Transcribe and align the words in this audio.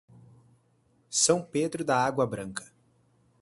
São 1.11 1.43
Pedro 1.43 1.85
da 1.85 1.95
Água 1.95 2.25
Branca 2.25 2.65